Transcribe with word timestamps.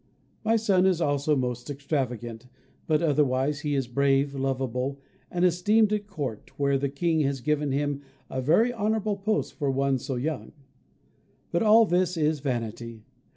My 0.43 0.55
son 0.55 0.87
is 0.87 0.99
also 0.99 1.35
most 1.35 1.69
extravagant, 1.69 2.47
but 2.87 3.03
otherwise 3.03 3.59
he 3.59 3.75
is 3.75 3.87
brave, 3.87 4.33
loveable, 4.33 4.99
and 5.29 5.45
esteemed 5.45 5.93
at 5.93 6.07
court, 6.07 6.49
where 6.57 6.75
the 6.79 6.89
King 6.89 7.19
has 7.19 7.39
given 7.39 7.71
him 7.71 8.01
a 8.27 8.41
very 8.41 8.73
honourable 8.73 9.17
post 9.17 9.53
for 9.53 9.69
one 9.69 9.99
so 9.99 10.15
young. 10.15 10.53
But 11.51 11.61
all 11.61 11.85
this 11.85 12.17
is 12.17 12.39
vanity. 12.39 13.05